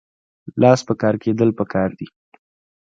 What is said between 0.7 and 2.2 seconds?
په کار کیدل پکار دي